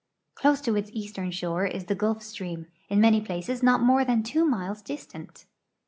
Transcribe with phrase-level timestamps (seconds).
[0.33, 4.23] Close to its eastern shore is the Gulf stream, in many ])laces not more than
[4.23, 5.45] two miles distant.